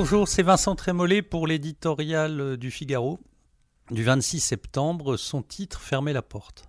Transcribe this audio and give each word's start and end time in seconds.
Bonjour, 0.00 0.28
c'est 0.28 0.44
Vincent 0.44 0.76
Trémollet 0.76 1.22
pour 1.22 1.48
l'éditorial 1.48 2.56
du 2.56 2.70
Figaro 2.70 3.18
du 3.90 4.04
26 4.04 4.38
septembre. 4.38 5.16
Son 5.16 5.42
titre 5.42 5.80
Fermer 5.80 6.12
la 6.12 6.22
porte. 6.22 6.68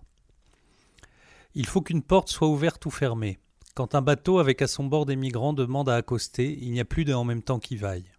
Il 1.54 1.68
faut 1.68 1.82
qu'une 1.82 2.02
porte 2.02 2.30
soit 2.30 2.48
ouverte 2.48 2.84
ou 2.88 2.90
fermée. 2.90 3.38
Quand 3.76 3.94
un 3.94 4.02
bateau 4.02 4.40
avec 4.40 4.64
à 4.64 4.68
son 4.68 4.86
bord 4.86 5.06
des 5.06 5.16
migrants 5.16 5.54
demande 5.54 5.90
à 5.90 5.96
accoster, 5.96 6.58
il 6.60 6.72
n'y 6.72 6.80
a 6.80 6.86
plus 6.86 7.06
de 7.06 7.14
en 7.14 7.24
même 7.24 7.44
temps 7.44 7.60
qui 7.60 7.76
vaille. 7.76 8.12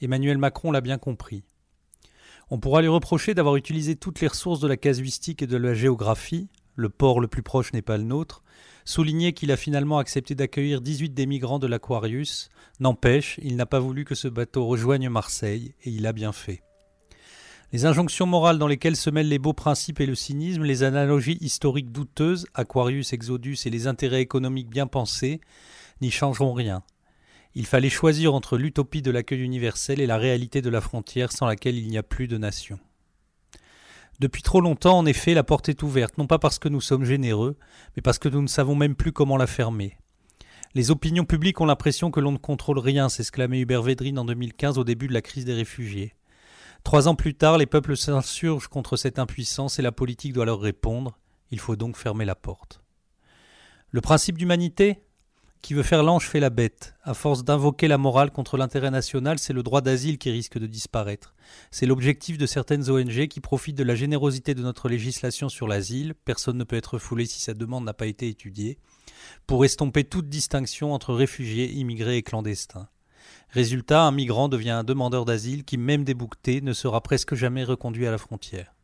Emmanuel 0.00 0.38
Macron 0.38 0.70
l'a 0.70 0.80
bien 0.80 0.96
compris. 0.96 1.42
On 2.48 2.60
pourra 2.60 2.82
lui 2.82 2.88
reprocher 2.88 3.34
d'avoir 3.34 3.56
utilisé 3.56 3.96
toutes 3.96 4.20
les 4.20 4.28
ressources 4.28 4.60
de 4.60 4.68
la 4.68 4.76
casuistique 4.76 5.42
et 5.42 5.48
de 5.48 5.56
la 5.56 5.74
géographie, 5.74 6.48
le 6.76 6.88
port 6.88 7.20
le 7.20 7.26
plus 7.26 7.42
proche 7.42 7.72
n'est 7.72 7.82
pas 7.82 7.96
le 7.96 8.04
nôtre, 8.04 8.44
souligner 8.84 9.32
qu'il 9.32 9.50
a 9.50 9.56
finalement 9.56 9.98
accepté 9.98 10.34
d'accueillir 10.34 10.80
18 10.80 11.10
des 11.10 11.26
migrants 11.26 11.58
de 11.58 11.66
l'Aquarius, 11.66 12.50
n'empêche, 12.78 13.40
il 13.42 13.56
n'a 13.56 13.66
pas 13.66 13.80
voulu 13.80 14.04
que 14.04 14.14
ce 14.14 14.28
bateau 14.28 14.66
rejoigne 14.66 15.08
Marseille, 15.08 15.74
et 15.82 15.90
il 15.90 16.06
a 16.06 16.12
bien 16.12 16.32
fait. 16.32 16.62
Les 17.72 17.84
injonctions 17.84 18.26
morales 18.26 18.58
dans 18.58 18.68
lesquelles 18.68 18.96
se 18.96 19.10
mêlent 19.10 19.28
les 19.28 19.40
beaux 19.40 19.52
principes 19.52 20.00
et 20.00 20.06
le 20.06 20.14
cynisme, 20.14 20.62
les 20.62 20.84
analogies 20.84 21.38
historiques 21.40 21.90
douteuses, 21.90 22.46
Aquarius, 22.54 23.12
Exodus 23.12 23.58
et 23.66 23.70
les 23.70 23.88
intérêts 23.88 24.20
économiques 24.20 24.70
bien 24.70 24.86
pensés, 24.86 25.40
n'y 26.00 26.12
changeront 26.12 26.52
rien. 26.52 26.84
Il 27.54 27.66
fallait 27.66 27.90
choisir 27.90 28.34
entre 28.34 28.56
l'utopie 28.56 29.02
de 29.02 29.10
l'accueil 29.10 29.40
universel 29.40 30.00
et 30.00 30.06
la 30.06 30.18
réalité 30.18 30.62
de 30.62 30.70
la 30.70 30.80
frontière 30.80 31.32
sans 31.32 31.46
laquelle 31.46 31.76
il 31.76 31.88
n'y 31.88 31.98
a 31.98 32.02
plus 32.02 32.28
de 32.28 32.36
nation. 32.36 32.78
Depuis 34.18 34.42
trop 34.42 34.60
longtemps, 34.60 34.98
en 34.98 35.06
effet, 35.06 35.34
la 35.34 35.44
porte 35.44 35.68
est 35.68 35.82
ouverte, 35.82 36.16
non 36.16 36.26
pas 36.26 36.38
parce 36.38 36.58
que 36.58 36.68
nous 36.68 36.80
sommes 36.80 37.04
généreux, 37.04 37.56
mais 37.94 38.02
parce 38.02 38.18
que 38.18 38.28
nous 38.28 38.40
ne 38.40 38.46
savons 38.46 38.74
même 38.74 38.94
plus 38.94 39.12
comment 39.12 39.36
la 39.36 39.46
fermer. 39.46 39.98
Les 40.74 40.90
opinions 40.90 41.24
publiques 41.24 41.60
ont 41.60 41.66
l'impression 41.66 42.10
que 42.10 42.20
l'on 42.20 42.32
ne 42.32 42.38
contrôle 42.38 42.78
rien, 42.78 43.08
s'exclamait 43.08 43.60
Hubert 43.60 43.82
Védrine 43.82 44.18
en 44.18 44.24
2015 44.24 44.78
au 44.78 44.84
début 44.84 45.08
de 45.08 45.14
la 45.14 45.22
crise 45.22 45.44
des 45.44 45.54
réfugiés. 45.54 46.14
Trois 46.84 47.08
ans 47.08 47.14
plus 47.14 47.34
tard, 47.34 47.58
les 47.58 47.66
peuples 47.66 47.96
s'insurgent 47.96 48.68
contre 48.68 48.96
cette 48.96 49.18
impuissance 49.18 49.78
et 49.78 49.82
la 49.82 49.92
politique 49.92 50.32
doit 50.32 50.44
leur 50.44 50.60
répondre. 50.60 51.18
Il 51.50 51.60
faut 51.60 51.76
donc 51.76 51.96
fermer 51.96 52.24
la 52.24 52.34
porte. 52.34 52.80
Le 53.90 54.00
principe 54.00 54.38
d'humanité? 54.38 55.02
Qui 55.62 55.74
veut 55.74 55.82
faire 55.82 56.02
l'ange 56.02 56.28
fait 56.28 56.40
la 56.40 56.50
bête. 56.50 56.94
À 57.02 57.14
force 57.14 57.44
d'invoquer 57.44 57.88
la 57.88 57.98
morale 57.98 58.30
contre 58.30 58.56
l'intérêt 58.56 58.90
national, 58.90 59.38
c'est 59.38 59.52
le 59.52 59.62
droit 59.62 59.80
d'asile 59.80 60.18
qui 60.18 60.30
risque 60.30 60.58
de 60.58 60.66
disparaître. 60.66 61.34
C'est 61.70 61.86
l'objectif 61.86 62.38
de 62.38 62.46
certaines 62.46 62.90
ONG 62.90 63.26
qui 63.28 63.40
profitent 63.40 63.76
de 63.76 63.84
la 63.84 63.94
générosité 63.94 64.54
de 64.54 64.62
notre 64.62 64.88
législation 64.88 65.48
sur 65.48 65.68
l'asile, 65.68 66.14
personne 66.24 66.58
ne 66.58 66.64
peut 66.64 66.76
être 66.76 66.98
foulé 66.98 67.26
si 67.26 67.40
sa 67.40 67.54
demande 67.54 67.84
n'a 67.84 67.94
pas 67.94 68.06
été 68.06 68.28
étudiée, 68.28 68.78
pour 69.46 69.64
estomper 69.64 70.04
toute 70.04 70.28
distinction 70.28 70.92
entre 70.92 71.14
réfugiés, 71.14 71.72
immigrés 71.72 72.16
et 72.16 72.22
clandestins. 72.22 72.88
Résultat, 73.50 74.02
un 74.02 74.12
migrant 74.12 74.48
devient 74.48 74.70
un 74.70 74.84
demandeur 74.84 75.24
d'asile 75.24 75.64
qui, 75.64 75.78
même 75.78 76.04
déboucté, 76.04 76.60
ne 76.60 76.72
sera 76.72 77.00
presque 77.00 77.34
jamais 77.34 77.64
reconduit 77.64 78.06
à 78.06 78.10
la 78.10 78.18
frontière. 78.18 78.74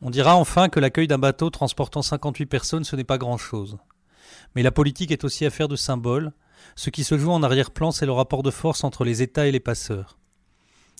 On 0.00 0.10
dira 0.10 0.36
enfin 0.36 0.68
que 0.68 0.80
l'accueil 0.80 1.06
d'un 1.06 1.18
bateau 1.18 1.50
transportant 1.50 2.02
58 2.02 2.46
personnes, 2.46 2.84
ce 2.84 2.96
n'est 2.96 3.04
pas 3.04 3.18
grand-chose. 3.18 3.78
Mais 4.54 4.62
la 4.62 4.70
politique 4.70 5.10
est 5.10 5.24
aussi 5.24 5.44
affaire 5.46 5.68
de 5.68 5.76
symboles. 5.76 6.32
Ce 6.76 6.90
qui 6.90 7.04
se 7.04 7.18
joue 7.18 7.30
en 7.30 7.42
arrière-plan, 7.42 7.90
c'est 7.90 8.06
le 8.06 8.12
rapport 8.12 8.42
de 8.42 8.50
force 8.50 8.84
entre 8.84 9.04
les 9.04 9.22
États 9.22 9.46
et 9.46 9.52
les 9.52 9.60
passeurs. 9.60 10.18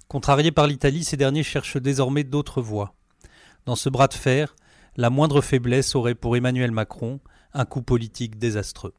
Contrariés 0.08 0.52
par 0.52 0.66
l'Italie, 0.66 1.04
ces 1.04 1.16
derniers 1.16 1.42
cherchent 1.42 1.78
désormais 1.78 2.24
d'autres 2.24 2.60
voies. 2.60 2.94
Dans 3.66 3.76
ce 3.76 3.88
bras 3.88 4.08
de 4.08 4.14
fer, 4.14 4.54
la 4.96 5.10
moindre 5.10 5.40
faiblesse 5.40 5.94
aurait 5.94 6.14
pour 6.14 6.36
Emmanuel 6.36 6.70
Macron 6.70 7.20
un 7.52 7.64
coup 7.64 7.82
politique 7.82 8.38
désastreux. 8.38 8.94